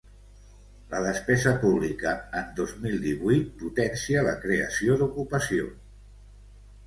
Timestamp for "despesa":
1.07-1.51